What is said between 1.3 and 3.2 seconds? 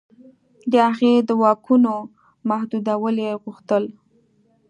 واکونو محدودېدل